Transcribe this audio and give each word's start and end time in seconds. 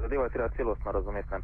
zadeva 0.00 0.24
je 0.24 0.30
treba 0.30 0.48
celostno 0.56 0.92
razumeti. 0.92 1.34
Uh, 1.34 1.42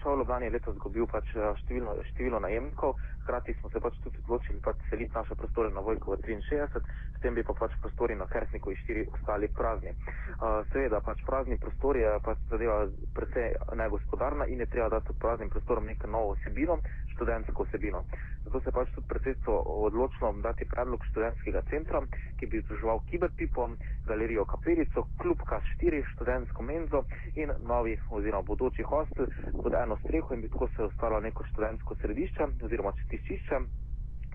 Šov 0.00 0.18
Ljubljani 0.18 0.46
je 0.46 0.50
letos 0.50 0.74
izgubil 0.74 1.06
pač 1.06 1.28
število, 1.60 1.94
število 2.10 2.40
najemnikov, 2.40 2.94
hkrati 3.22 3.54
smo 3.60 3.70
se 3.70 3.80
pač 3.80 3.94
tudi 4.04 4.18
odločili 4.24 4.60
pač 4.64 4.76
seliti 4.90 5.14
naše 5.14 5.34
prostore 5.34 5.70
na 5.70 5.80
Vojko 5.80 6.16
63, 6.16 6.80
s 7.24 7.26
tem 7.26 7.32
bi 7.32 7.42
pa 7.42 7.54
pač 7.56 7.72
prostori 7.80 8.12
na 8.12 8.26
Kersniku 8.28 8.68
in 8.68 8.76
4 8.76 9.08
ostali 9.16 9.48
prazni. 9.48 9.88
Uh, 9.96 10.60
seveda, 10.68 11.00
pač 11.00 11.22
prazni 11.24 11.56
prostori 11.56 12.02
je 12.04 12.10
pač 12.20 12.36
zadeva 12.52 12.84
precej 13.16 13.56
negospodarna 13.72 14.44
in 14.44 14.60
je 14.60 14.66
treba 14.68 14.90
dati 14.92 15.16
praznim 15.16 15.48
prostorom 15.48 15.88
neko 15.88 16.04
novo 16.06 16.34
osebino, 16.36 16.76
študentsko 17.16 17.64
osebino. 17.64 18.04
Zato 18.44 18.60
se 18.60 18.74
pač 18.76 18.92
tudi 18.92 19.08
predsedstvo 19.08 19.56
odločilo 19.88 20.34
dati 20.44 20.68
predlog 20.68 21.00
študentskega 21.08 21.62
centra, 21.72 22.02
ki 22.36 22.44
bi 22.46 22.60
združeval 22.60 23.00
Kiberpipo, 23.08 23.70
galerijo 24.04 24.44
Kapelico, 24.44 25.06
klub 25.16 25.40
K4, 25.48 26.02
študentsko 26.12 26.60
menzo 26.62 27.06
in 27.40 27.56
novi 27.64 27.96
oziroma 28.10 28.44
bodoči 28.44 28.84
hostel 28.84 29.32
pod 29.62 29.72
eno 29.80 29.96
streho 30.04 30.36
in 30.36 30.44
bi 30.44 30.52
tako 30.52 30.68
se 30.76 30.84
ostalo 30.90 31.24
neko 31.24 31.48
študentsko 31.54 31.96
središče 32.04 32.50
oziroma 32.68 32.92
čistišče, 33.00 33.64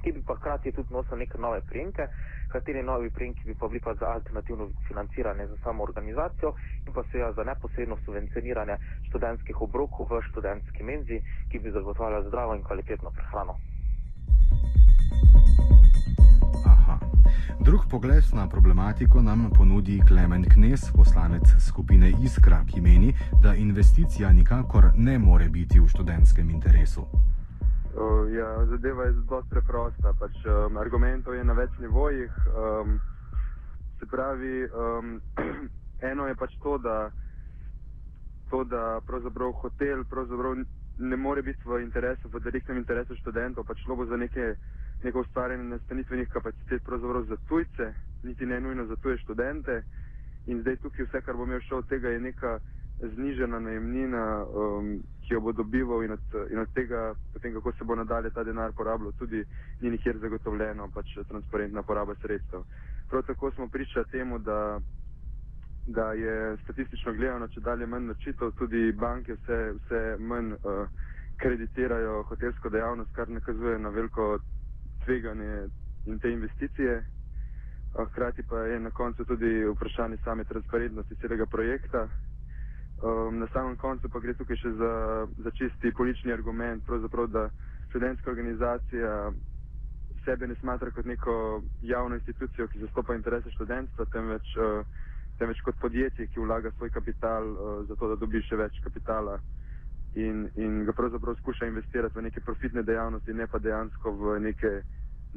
ki 0.01 0.11
bi 0.11 0.21
pa 0.25 0.35
hkrati 0.39 0.71
tudi 0.71 0.94
nosil 0.94 1.17
neke 1.17 1.38
nove 1.38 1.61
prejemke, 1.69 2.07
kateri 2.51 2.83
novi 2.83 3.09
prejemki 3.09 3.43
bi 3.45 3.55
pa 3.59 3.67
bili 3.67 3.79
pa 3.79 3.93
za 3.93 4.05
alternativno 4.05 4.69
financiranje 4.87 5.47
za 5.47 5.57
samo 5.63 5.83
organizacijo 5.83 6.53
in 6.87 6.93
pa 6.93 7.03
seveda 7.11 7.31
za 7.33 7.43
neposredno 7.43 7.97
subvencioniranje 8.05 8.77
študentskih 9.09 9.61
obrokov 9.61 10.07
v 10.09 10.21
študentski 10.29 10.83
menzi, 10.83 11.21
ki 11.51 11.59
bi 11.59 11.71
zagotavljali 11.71 12.27
zdravo 12.27 12.55
in 12.55 12.63
kvalitetno 12.63 13.11
prehrano. 13.11 13.55
Drug 17.59 17.81
pogled 17.89 18.23
na 18.33 18.47
problematiko 18.49 19.21
nam 19.21 19.49
ponudi 19.57 20.01
Klemen 20.07 20.45
Knes, 20.53 20.91
poslanec 20.95 21.43
skupine 21.59 22.13
Iskra, 22.23 22.63
ki 22.65 22.81
meni, 22.81 23.13
da 23.43 23.53
investicija 23.55 24.31
nikakor 24.31 24.91
ne 24.95 25.19
more 25.19 25.49
biti 25.49 25.79
v 25.79 25.88
študentskem 25.88 26.49
interesu. 26.49 27.05
Ja, 28.29 28.66
zadeva 28.66 29.03
je 29.03 29.13
zelo 29.13 29.44
preprosta. 29.50 30.13
Pač, 30.19 30.35
um, 30.45 30.77
argumentov 30.77 31.33
je 31.33 31.44
na 31.44 31.53
več 31.53 31.73
nivojih. 31.79 32.31
Um, 32.53 33.00
se 34.00 34.05
pravi, 34.05 34.67
um, 34.69 35.17
eno 36.11 36.27
je 36.27 36.35
pač 36.35 36.53
to, 36.63 36.77
da, 36.77 37.11
to, 38.50 38.63
da 38.63 39.01
hotel 39.61 40.03
pravzaprav 40.09 40.55
ne 41.00 41.17
more 41.17 41.41
biti 41.41 41.63
v 41.66 41.81
interesu, 41.81 42.29
v 42.29 42.44
direktnem 42.44 42.77
interesu 42.77 43.16
študentov, 43.16 43.66
pač 43.66 43.81
šlo 43.83 43.95
bo 43.95 44.06
za 44.06 44.17
neke 44.17 44.56
neko 45.03 45.19
ustvarjanje 45.19 45.63
nastanitvenih 45.63 46.27
kapacitet 46.27 46.83
pravzaprav 46.83 47.23
za 47.23 47.38
tujce, 47.47 47.94
niti 48.23 48.45
ne 48.45 48.59
nujno 48.59 48.85
za 48.85 48.95
tuje 48.95 49.17
študente. 49.17 49.83
In 50.47 50.61
zdaj 50.61 50.75
tukaj 50.83 51.06
vse, 51.06 51.21
kar 51.21 51.38
bom 51.38 51.51
šel 51.61 51.77
od 51.77 51.88
tega, 51.88 52.09
je 52.09 52.19
neka 52.19 52.59
znižena 53.01 53.59
najemnina, 53.59 54.45
um, 54.45 54.99
ki 55.27 55.33
jo 55.33 55.41
bo 55.41 55.51
dobival 55.51 56.03
in 56.03 56.11
od, 56.11 56.19
in 56.51 56.59
od 56.59 56.73
tega, 56.73 57.13
potem 57.33 57.53
kako 57.53 57.71
se 57.71 57.83
bo 57.83 57.95
nadalje 57.95 58.29
ta 58.29 58.43
denar 58.43 58.71
porabljal, 58.71 59.11
tudi 59.11 59.43
ni 59.81 59.89
nikjer 59.89 60.17
zagotovljeno 60.17 60.89
pač 60.93 61.17
transparentna 61.29 61.83
poraba 61.83 62.15
sredstev. 62.21 62.63
Prav 63.09 63.23
tako 63.23 63.51
smo 63.51 63.67
priča 63.67 64.03
temu, 64.03 64.39
da, 64.39 64.79
da 65.88 66.13
je 66.13 66.57
statistično 66.63 67.13
gledano, 67.13 67.47
če 67.47 67.59
dalje 67.59 67.85
manj 67.85 68.05
nočitev, 68.05 68.51
tudi 68.51 68.91
banke 68.91 69.33
vse, 69.33 69.59
vse 69.79 70.01
manj 70.19 70.53
uh, 70.53 70.88
kreditirajo 71.38 72.23
hotelsko 72.23 72.69
dejavnost, 72.69 73.15
kar 73.15 73.29
nakazuje 73.29 73.79
na 73.79 73.89
veliko 73.89 74.39
tveganje 75.05 75.67
in 76.05 76.19
te 76.19 76.31
investicije. 76.31 77.03
Hkrati 78.11 78.43
pa 78.49 78.59
je 78.59 78.79
na 78.79 78.91
koncu 78.91 79.25
tudi 79.25 79.65
vprašanje 79.65 80.17
same 80.23 80.43
transparentnosti 80.43 81.15
celega 81.15 81.45
projekta. 81.45 82.07
Um, 83.01 83.39
na 83.39 83.47
samem 83.47 83.77
koncu 83.79 84.09
pa 84.11 84.19
gre 84.19 84.33
tukaj 84.35 84.57
še 84.59 84.73
za, 84.75 84.91
za 85.39 85.51
čisti 85.55 85.91
politični 85.95 86.33
argument, 86.35 86.83
da 87.31 87.45
študentska 87.89 88.31
organizacija 88.31 89.31
sebe 90.25 90.47
ne 90.47 90.55
smatra 90.55 90.91
kot 90.91 91.05
neko 91.05 91.61
javno 91.81 92.15
institucijo, 92.15 92.67
ki 92.67 92.79
zastopa 92.79 93.15
interese 93.15 93.51
študentstva, 93.55 94.05
temveč, 94.11 94.51
uh, 94.57 94.83
temveč 95.39 95.61
kot 95.63 95.79
podjetje, 95.79 96.27
ki 96.27 96.43
vlaga 96.43 96.71
svoj 96.71 96.89
kapital 96.89 97.47
uh, 97.47 97.88
za 97.88 97.95
to, 97.95 98.09
da 98.11 98.19
dobi 98.19 98.41
še 98.43 98.59
več 98.59 98.81
kapitala 98.83 99.39
in, 100.19 100.49
in 100.59 100.83
ga 100.83 100.91
pravzaprav 100.91 101.39
skuša 101.39 101.71
investirati 101.71 102.19
v 102.19 102.25
neke 102.27 102.43
profitne 102.43 102.83
dejavnosti, 102.83 103.33
ne 103.33 103.47
pa 103.47 103.63
dejansko 103.63 104.11
v 104.11 104.35
neke 104.43 104.73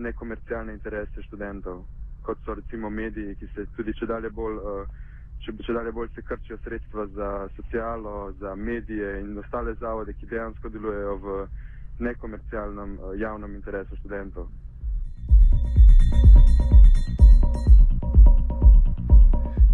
nekomercialne 0.02 0.74
interese 0.74 1.22
študentov, 1.28 1.86
kot 2.26 2.42
so 2.42 2.58
recimo 2.58 2.90
mediji, 2.90 3.38
ki 3.38 3.54
se 3.54 3.70
tudi 3.76 3.94
če 3.94 4.10
dalje 4.10 4.34
bolj, 4.34 4.58
uh, 4.58 5.01
če, 5.44 5.54
če 5.66 5.75
dalje 5.76 5.92
bolj 5.92 6.10
se 6.14 6.22
krčijo 6.22 6.58
sredstva 6.64 7.06
za 7.16 7.30
socialo, 7.56 8.32
za 8.41 8.54
medije 8.54 9.20
in 9.20 9.38
ostale 9.38 9.75
zavode, 9.80 10.14
ki 10.19 10.30
dejansko 10.30 10.69
delujejo 10.69 11.16
v 11.25 11.38
nekomercialnem 12.08 12.98
uh, 12.98 13.14
javnem 13.19 13.58
interesu 13.58 13.98
študentov. 14.02 14.50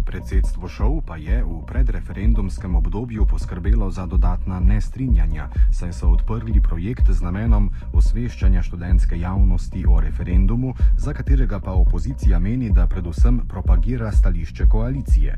Predsedstvo 0.09 0.65
šov 0.65 1.05
pa 1.05 1.21
je 1.21 1.45
v 1.45 1.61
predreferendumskem 1.69 2.73
obdobju 2.73 3.29
poskrbelo 3.29 3.93
za 3.93 4.09
dodatna 4.09 4.57
nestrinjanja, 4.57 5.53
saj 5.69 5.93
so 5.93 6.09
odprli 6.09 6.57
projekt 6.57 7.05
z 7.13 7.21
namenom 7.21 7.69
osveščanja 7.93 8.65
študentske 8.65 9.13
javnosti 9.21 9.85
o 9.85 10.01
referendumu, 10.01 10.73
za 10.97 11.13
katerega 11.13 11.61
pa 11.61 11.77
opozicija 11.77 12.41
meni, 12.41 12.73
da 12.73 12.89
predvsem 12.89 13.45
propagira 13.45 14.09
stališče 14.09 14.65
koalicije. 14.65 15.37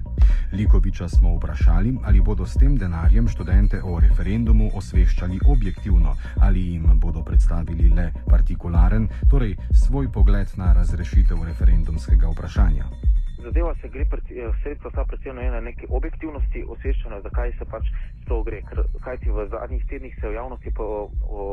Likoviča 0.55 1.09
smo 1.09 1.35
vprašali, 1.35 1.97
ali 2.07 2.23
bodo 2.23 2.47
s 2.47 2.55
tem 2.55 2.79
denarjem 2.79 3.27
študente 3.27 3.83
o 3.83 3.99
referendumu 3.99 4.71
osveščali 4.71 5.43
objektivno 5.51 6.15
ali 6.39 6.71
jim 6.71 6.87
bodo 6.95 7.27
predstavili 7.27 7.91
le 7.91 8.11
partikularen, 8.23 9.11
torej 9.27 9.57
svoj 9.75 10.07
pogled 10.07 10.47
na 10.55 10.71
razrešitev 10.73 11.43
referendumskega 11.43 12.31
vprašanja. 12.31 13.10
Zadeva 13.43 13.75
se 13.81 13.89
gre, 13.89 14.01
eh, 14.01 14.51
sredstva 14.63 14.89
sta 14.91 15.05
predvsem 15.05 15.35
na 15.35 15.59
neki 15.59 15.85
objektivnosti 15.89 16.65
osveščanja, 16.67 17.21
zakaj 17.21 17.53
se 17.57 17.65
pač 17.65 17.85
to 18.27 18.43
gre. 18.43 18.61
Kaj 19.03 19.17
ti 19.17 19.29
v 19.29 19.47
zadnjih 19.49 19.85
tednih 19.89 20.15
se 20.21 20.27
v 20.29 20.33
javnosti 20.33 20.71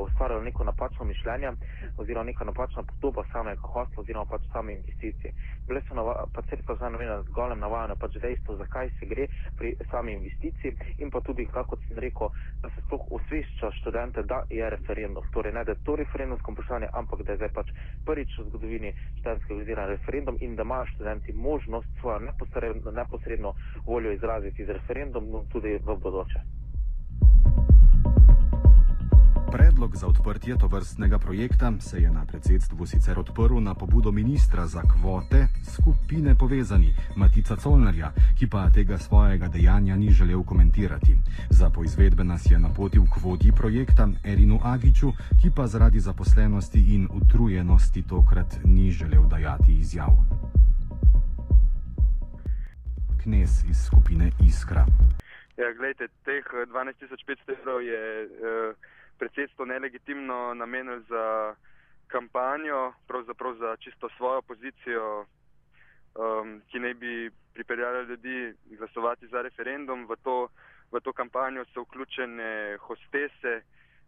ustvarjalo 0.06 0.42
neko 0.42 0.64
napačno 0.64 1.04
mišljenje 1.04 1.52
oziroma 1.96 2.24
neka 2.24 2.44
napačna 2.44 2.82
podoba 2.82 3.24
samega 3.32 3.60
hostla 3.60 4.02
oziroma 4.02 4.26
pač 4.26 4.42
same 4.52 4.72
investicije. 4.72 5.32
Bile 5.68 5.82
so 5.88 5.94
pa 6.32 6.42
sredstva 6.42 6.74
za 6.74 6.88
namenjena 6.88 7.22
zgolem 7.22 7.58
navajanje 7.58 7.94
pač 8.00 8.16
dejstvo, 8.22 8.56
zakaj 8.56 8.90
se 8.98 9.06
gre 9.06 9.26
pri 9.56 9.76
sami 9.90 10.12
investiciji 10.12 10.76
in 10.98 11.10
pa 11.10 11.20
tudi, 11.20 11.46
kako 11.46 11.76
sem 11.76 11.98
rekel, 11.98 12.28
da 12.62 12.70
se 12.70 12.80
sploh 12.86 13.00
osvešča 13.10 13.70
študente, 13.80 14.22
da 14.22 14.42
je 14.50 14.70
referendum. 14.70 15.24
Torej 15.32 15.52
ne, 15.52 15.64
da 15.64 15.72
je 15.72 15.84
to 15.84 15.96
referendumsko 15.96 16.52
vprašanje, 16.52 16.88
ampak 16.92 17.22
da 17.22 17.32
je 17.32 17.36
zdaj 17.36 17.52
pač 17.54 17.72
prvič 18.06 18.38
v 18.38 18.48
zgodovini 18.48 18.92
študentskega 19.20 19.54
organiziran 19.54 19.88
referendum 19.88 20.36
in 20.40 20.56
da 20.56 20.62
imajo 20.62 20.86
študenti 20.86 21.32
možnost 21.32 21.77
svojo 22.00 22.18
neposredno, 22.18 22.90
neposredno 22.90 23.54
voljo 23.86 24.12
izraziti 24.12 24.64
z 24.64 24.68
referendumom 24.68 25.48
tudi 25.48 25.78
v 25.84 25.96
bodoče. 26.02 26.40
Predlog 29.52 29.96
za 29.96 30.06
odprtje 30.06 30.58
tovrstnega 30.58 31.18
projekta 31.18 31.72
se 31.80 31.98
je 32.02 32.10
na 32.10 32.24
predsedstvu 32.26 32.86
sicer 32.86 33.18
odprl 33.18 33.60
na 33.60 33.74
pobudo 33.74 34.12
ministra 34.12 34.66
za 34.66 34.82
kvote 34.82 35.46
skupine 35.62 36.34
povezani 36.34 36.94
Matica 37.16 37.56
Colnarja, 37.56 38.12
ki 38.38 38.46
pa 38.46 38.70
tega 38.70 38.98
svojega 38.98 39.48
dejanja 39.48 39.96
ni 39.96 40.10
želel 40.10 40.42
komentirati. 40.44 41.16
Za 41.50 41.70
poizvedbe 41.70 42.24
nas 42.24 42.50
je 42.50 42.58
napotil 42.58 43.04
k 43.04 43.22
vodji 43.22 43.52
projekta 43.52 44.08
Erinu 44.24 44.60
Agiču, 44.62 45.12
ki 45.42 45.50
pa 45.56 45.66
zaradi 45.66 46.00
zaposlenosti 46.00 46.94
in 46.94 47.08
utrujenosti 47.12 48.02
tokrat 48.02 48.58
ni 48.64 48.90
želel 48.90 49.28
dajati 49.28 49.78
izjav. 49.78 50.12
Knes 53.28 53.60
iz 53.70 53.78
skupine 53.86 54.32
Iskra. 54.48 54.86
Ja, 55.60 55.72
gledajte, 55.76 56.08
teh 56.24 56.44
12.500 56.72 57.60
evrov 57.60 57.82
je. 57.84 58.00
Uh 58.40 58.96
predsedstvo 59.18 59.64
nelegitimno 59.64 60.54
namenili 60.54 61.02
za 61.08 61.54
kampanjo, 62.06 62.92
pravzaprav 63.06 63.54
za 63.54 63.76
čisto 63.76 64.08
svojo 64.16 64.42
pozicijo, 64.42 65.20
um, 65.20 66.62
ki 66.70 66.78
naj 66.78 66.94
bi 66.94 67.30
pripeljala 67.54 68.00
ljudi 68.02 68.54
glasovati 68.78 69.26
za 69.26 69.42
referendum. 69.42 70.06
V 70.08 70.16
to, 70.22 70.48
v 70.92 71.00
to 71.00 71.12
kampanjo 71.12 71.64
so 71.74 71.82
vključene 71.82 72.76
hostese, 72.80 73.62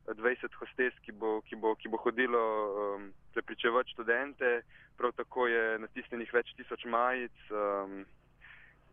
20 0.06 0.54
hostes, 0.58 0.94
ki 1.04 1.12
bo, 1.12 1.40
ki 1.40 1.56
bo, 1.56 1.74
ki 1.74 1.88
bo 1.88 1.96
hodilo 1.96 2.42
um, 2.44 3.12
prepričevati 3.32 3.90
študente, 3.90 4.62
prav 4.96 5.12
tako 5.12 5.46
je 5.46 5.78
natisnjenih 5.78 6.34
več 6.34 6.54
tisoč 6.56 6.84
majic. 6.84 7.36
Um, 7.50 8.04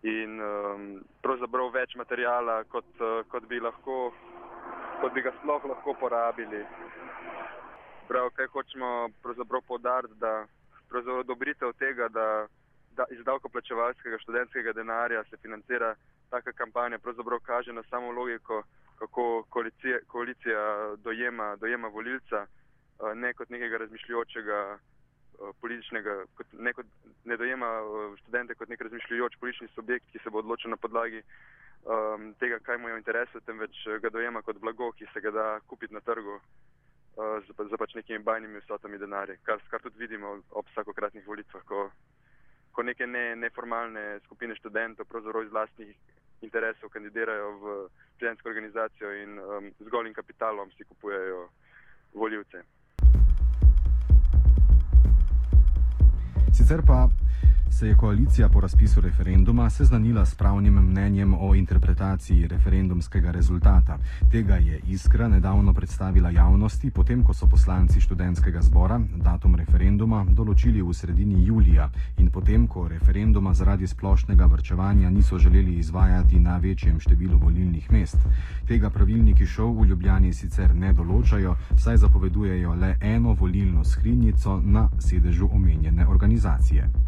In 0.06 0.40
um, 0.40 0.90
pravzaprav 1.22 1.72
več 1.74 1.96
materijala, 1.98 2.64
kot, 2.70 2.90
uh, 3.02 3.24
kot 3.32 3.48
bi 3.50 3.60
lahko 3.60 4.12
kot 5.02 5.14
bi 5.14 5.22
ga 5.22 5.32
sploh 5.40 5.66
lahko 5.70 5.94
porabili. 6.00 6.64
Prav, 8.08 8.30
kaj 8.36 8.48
hočemo 8.54 9.10
podariti, 9.68 10.14
da 10.20 10.46
pravzaprav 10.90 11.20
odobritev 11.20 11.74
tega, 11.80 12.08
da, 12.08 12.48
da 12.96 13.06
iz 13.12 13.24
davkoplačevalskega 13.26 14.18
študentskega 14.24 14.74
denarja 14.74 15.24
se 15.30 15.38
financira 15.38 15.96
taka 16.30 16.52
kampanja, 16.52 16.98
pravzaprav 16.98 17.40
kaže 17.40 17.74
na 17.74 17.84
samo 17.90 18.12
logiko, 18.12 18.64
kako 19.00 19.44
koalicija, 19.50 20.00
koalicija 20.08 20.96
dojema, 21.04 21.56
dojema 21.56 21.88
volilca, 21.88 22.46
eh, 22.46 23.16
ne 23.16 23.34
kot 23.34 23.50
nekega 23.50 23.78
razmišljujočega 23.78 24.60
eh, 24.74 24.80
političnega, 25.62 26.16
kot 26.36 26.54
ne, 26.54 26.74
kot, 26.74 26.86
ne 27.26 27.38
dojema 27.38 27.70
eh, 27.80 28.18
študente 28.22 28.56
kot 28.56 28.70
nek 28.70 28.82
razmišljujoč 28.82 29.38
politični 29.40 29.68
subjekt, 29.76 30.06
ki 30.12 30.20
se 30.24 30.30
bo 30.30 30.40
odločil 30.40 30.72
na 30.72 30.78
podlagi 30.78 31.22
um, 31.22 32.34
tega, 32.40 32.60
kaj 32.60 32.78
mu 32.78 32.90
je 32.90 32.98
v 32.98 33.02
interesu, 33.02 33.42
temveč 33.46 33.86
eh, 33.88 34.00
ga 34.04 34.10
dojema 34.14 34.42
kot 34.42 34.60
blago, 34.62 34.92
ki 34.98 35.10
se 35.14 35.22
ga 35.22 35.32
da 35.32 35.48
kupiti 35.68 35.94
na 35.94 36.02
trgu 36.02 36.36
uh, 36.38 37.38
za, 37.48 37.68
za 37.70 37.78
pač 37.78 37.96
nekimi 37.96 38.24
bajnimi 38.24 38.64
vsotami 38.66 38.98
denarja, 38.98 39.38
kar, 39.44 39.62
kar 39.70 39.82
tudi 39.82 40.00
vidimo 40.00 40.40
ob 40.50 40.70
vsakokratnih 40.74 41.28
volitvah, 41.28 41.66
ko, 41.66 41.90
ko 42.72 42.84
neke 42.84 43.08
ne, 43.08 43.36
neformalne 43.36 44.20
skupine 44.26 44.56
študentov 44.56 45.10
pravzaprav 45.10 45.46
iz 45.46 45.54
vlastnih 45.54 45.96
interesov 46.46 46.90
kandidirajo 46.94 47.54
v 47.62 47.78
študentsko 48.18 48.50
organizacijo 48.50 49.14
in 49.24 49.40
um, 49.40 49.72
z 49.80 49.90
golim 49.90 50.14
kapitalom 50.14 50.72
si 50.78 50.86
kupujejo 50.86 51.48
voljivce. 52.14 52.62
Sicer 56.68 56.84
pa 56.84 57.08
se 57.78 57.88
je 57.88 57.96
koalicija 57.96 58.50
po 58.50 58.62
razpisu 58.62 59.02
referenduma 59.02 59.70
seznanila 59.70 60.26
s 60.26 60.36
pravnim 60.36 60.74
mnenjem 60.74 61.34
o 61.34 61.56
interpretaciji 61.56 62.48
referendumskega 62.48 63.32
rezultata. 63.32 63.98
Tega 64.32 64.56
je 64.56 64.80
Iskra 64.88 65.28
nedavno 65.28 65.74
predstavila 65.74 66.30
javnosti, 66.30 66.90
potem 66.92 67.24
ko 67.24 67.34
so 67.34 67.48
poslanci 67.48 68.02
študentskega 68.02 68.62
zbora 68.62 69.00
datum 69.16 69.56
referenduma 69.56 70.26
določili 70.30 70.82
v 70.82 70.94
sredini 70.94 71.44
julija 71.46 71.90
in 72.18 72.32
potem, 72.32 72.68
ko 72.68 72.88
referenduma 72.88 73.54
zaradi 73.54 73.88
splošnega 73.88 74.46
vrčevanja 74.46 75.10
niso 75.10 75.38
želeli 75.38 75.78
izvajati 75.78 76.40
na 76.40 76.58
večjem 76.58 77.00
številu 77.00 77.38
volilnih 77.38 77.92
mest. 77.92 78.18
Tega 78.68 78.90
pravilniki 78.90 79.46
šov 79.46 79.76
v 79.82 79.92
Ljubljani 79.92 80.34
sicer 80.34 80.74
ne 80.76 80.94
določajo, 80.94 81.54
saj 81.78 81.98
zapovedujejo 81.98 82.74
le 82.74 82.96
eno 83.02 83.38
volilno 83.38 83.86
skrinjico 83.86 84.58
na 84.66 84.90
sedežu 84.98 85.50
omenjene 85.54 86.08
organizacije. 86.08 87.07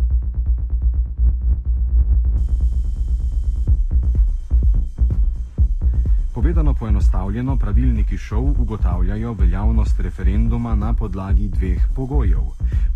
Povedano 6.40 6.74
poenostavljeno, 6.74 7.58
pravilniki 7.58 8.18
šov 8.18 8.62
ugotavljajo 8.62 9.34
veljavnost 9.34 10.00
referenduma 10.00 10.76
na 10.76 10.94
podlagi 10.94 11.48
dveh 11.48 11.82
pogojev. 11.96 12.40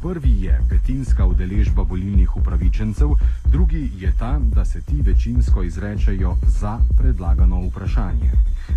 Prvi 0.02 0.32
je 0.44 0.60
petinska 0.70 1.26
udeležba 1.26 1.82
volilnih 1.82 2.38
upravičencev, 2.38 3.10
drugi 3.54 3.92
je 3.98 4.14
ta, 4.20 4.40
da 4.56 4.66
se 4.66 4.82
ti 4.82 5.02
večinsko 5.02 5.64
izrečejo 5.64 6.36
za 6.48 6.80
predlagano 6.98 7.68
vprašanje. 7.68 8.32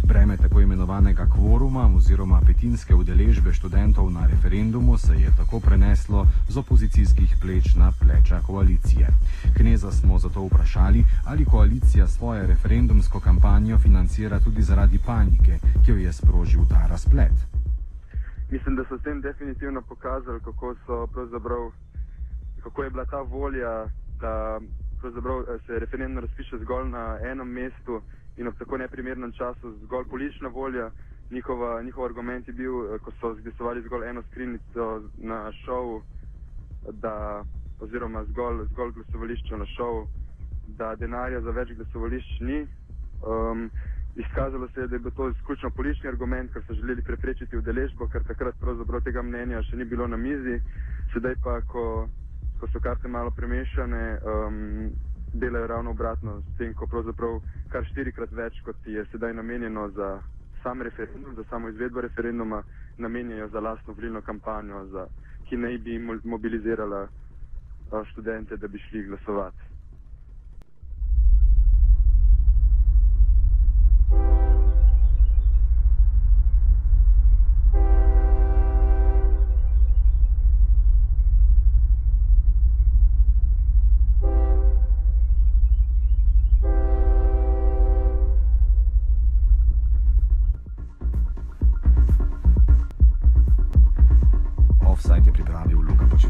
Breme 0.05 0.37
tako 0.37 0.61
imenovanega 0.61 1.27
kvoruma 1.35 1.91
oziroma 1.97 2.41
petinske 2.47 2.95
udeležbe 2.95 3.53
študentov 3.53 4.11
na 4.11 4.27
referendumu 4.27 4.99
se 4.99 5.15
je 5.15 5.31
tako 5.37 5.61
preneslo 5.61 6.27
z 6.49 6.59
opozicijskih 6.59 7.37
pleč 7.41 7.75
na 7.75 7.93
pleča 8.01 8.41
koalicije. 8.47 9.09
Kneza 9.57 9.91
smo 9.91 10.19
zato 10.19 10.45
vprašali, 10.47 11.05
ali 11.25 11.45
koalicija 11.45 12.07
svojo 12.07 12.47
referendumsko 12.47 13.21
kampanjo 13.21 13.79
financira 13.79 14.41
tudi 14.41 14.63
zaradi 14.63 14.99
panike, 15.07 15.59
ki 15.85 15.91
jo 15.91 15.97
je 15.97 16.13
sprožil 16.13 16.65
ta 16.69 16.87
razplet. 16.87 17.37
Mislim, 18.51 18.77
da 18.77 18.85
so 18.89 18.99
s 18.99 19.03
tem 19.03 19.21
definitivno 19.21 19.83
pokazali, 19.83 20.41
kako, 20.41 20.75
kako 22.63 22.83
je 22.83 22.91
bila 22.91 23.05
ta 23.05 23.21
volja, 23.21 23.87
da 24.21 24.61
se 25.67 25.79
referendum 25.79 26.25
razpiše 26.25 26.59
zgolj 26.59 26.89
na 26.89 27.19
enem 27.31 27.49
mestu 27.49 28.01
in 28.37 28.49
ob 28.49 28.55
tako 28.59 28.77
neprimernem 28.77 29.33
času 29.33 29.75
zgolj 29.85 30.05
politična 30.11 30.49
volja. 30.49 30.91
Njihova, 31.31 31.83
njihov 31.83 32.05
argument 32.05 32.49
je 32.49 32.55
bil, 32.55 32.95
eh, 32.95 32.99
ko 32.99 33.11
so 33.21 33.35
zglasovali 33.35 33.83
zgolj 33.83 34.09
eno 34.09 34.23
skrinjico 34.23 35.03
na 35.19 35.53
šovu, 35.53 36.03
da, 36.93 37.45
oziroma 37.81 38.25
zgolj, 38.25 38.65
zgolj 38.73 38.93
glasovališče 38.93 39.57
na 39.57 39.67
šovu, 39.67 40.07
da 40.69 40.95
denarja 40.95 41.41
za 41.41 41.51
več 41.51 41.73
glasovališč 41.77 42.41
ni. 42.41 42.67
Um, 43.27 43.71
izkazalo 44.17 44.69
se 44.69 44.81
je, 44.81 44.87
da 44.87 44.95
je 44.95 44.99
bil 44.99 45.11
to 45.11 45.29
izključno 45.29 45.71
politični 45.71 46.09
argument, 46.09 46.53
ker 46.53 46.63
so 46.67 46.75
želeli 46.75 47.03
preprečiti 47.03 47.57
udeležbo, 47.57 48.09
ker 48.09 48.25
takrat 48.25 48.55
pravzaprav 48.61 49.01
tega 49.01 49.23
mnenja 49.23 49.63
še 49.63 49.77
ni 49.77 49.85
bilo 49.85 50.07
na 50.07 50.17
mizi. 50.17 50.61
Sedaj 51.13 51.35
pa, 51.45 51.61
ko, 51.61 52.09
ko 52.61 52.67
so 52.73 52.81
karte 52.81 53.09
malo 53.09 53.31
premešane, 53.31 54.19
um, 54.23 54.91
delajo 55.33 55.67
ravno 55.67 55.91
obratno, 55.91 56.41
s 56.41 56.57
tem, 56.59 56.75
ko 56.75 56.87
pravzaprav 56.87 57.41
kar 57.69 57.85
štirikrat 57.91 58.33
več, 58.33 58.61
kot 58.65 58.87
je 58.87 59.05
sedaj 59.13 59.35
namenjeno 59.35 59.89
za 59.91 60.21
sam 60.63 60.83
referendum, 60.83 61.35
za 61.35 61.45
samo 61.51 61.69
izvedbo 61.69 62.01
referenduma, 62.01 62.63
namenjajo 62.99 63.49
za 63.49 63.61
lastno 63.61 63.95
volilno 63.95 64.23
kampanjo, 64.23 64.85
za, 64.87 65.07
ki 65.49 65.57
naj 65.57 65.79
bi 65.79 65.99
mobilizirala 66.25 67.07
študente, 68.11 68.57
da 68.57 68.69
bi 68.69 68.79
šli 68.79 69.03
glasovati. 69.03 69.76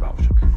Bałszyk. 0.01 0.56